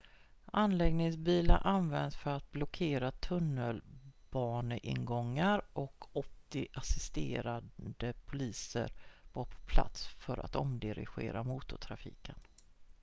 [0.45, 8.91] anläggningsbilar användes för att blockera tunnelbaneingångar och 80 assisterande poliser
[9.33, 12.35] var på plats för att omdirigera motortrafiken